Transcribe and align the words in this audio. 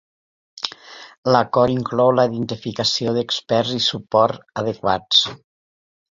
L'acord 1.35 1.73
inclou 1.73 2.13
la 2.21 2.25
identificació 2.31 3.13
d'experts 3.19 3.75
i 3.77 3.83
suport 3.91 4.51
adequats. 4.65 5.23